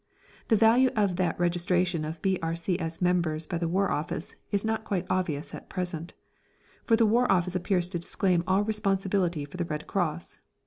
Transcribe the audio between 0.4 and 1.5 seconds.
The value of that